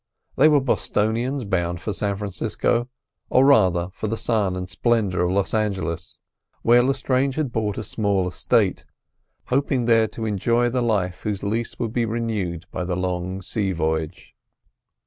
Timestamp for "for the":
3.93-4.17